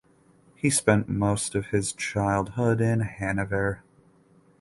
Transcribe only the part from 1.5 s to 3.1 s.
of his childhood in